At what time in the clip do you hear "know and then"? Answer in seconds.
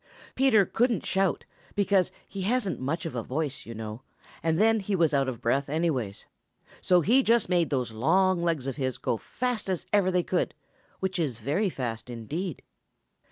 3.75-4.79